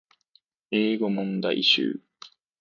[0.71, 2.01] 英語問題集